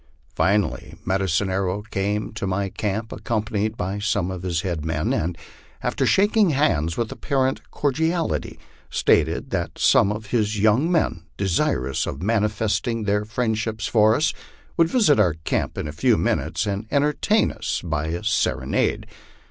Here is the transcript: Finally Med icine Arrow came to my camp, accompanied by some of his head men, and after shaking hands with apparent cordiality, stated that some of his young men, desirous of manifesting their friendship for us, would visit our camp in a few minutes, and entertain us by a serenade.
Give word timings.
Finally 0.33 0.95
Med 1.05 1.21
icine 1.21 1.51
Arrow 1.51 1.83
came 1.83 2.33
to 2.33 2.47
my 2.47 2.69
camp, 2.69 3.11
accompanied 3.11 3.77
by 3.77 3.99
some 3.99 4.31
of 4.31 4.41
his 4.41 4.61
head 4.61 4.83
men, 4.83 5.13
and 5.13 5.37
after 5.83 6.07
shaking 6.07 6.49
hands 6.49 6.97
with 6.97 7.11
apparent 7.11 7.61
cordiality, 7.69 8.57
stated 8.89 9.51
that 9.51 9.77
some 9.77 10.11
of 10.11 10.31
his 10.31 10.59
young 10.59 10.91
men, 10.91 11.25
desirous 11.37 12.07
of 12.07 12.19
manifesting 12.19 13.03
their 13.03 13.25
friendship 13.25 13.79
for 13.79 14.15
us, 14.15 14.33
would 14.75 14.89
visit 14.89 15.19
our 15.19 15.35
camp 15.43 15.77
in 15.77 15.87
a 15.87 15.91
few 15.93 16.17
minutes, 16.17 16.65
and 16.65 16.87
entertain 16.89 17.51
us 17.51 17.79
by 17.83 18.07
a 18.07 18.23
serenade. 18.23 19.05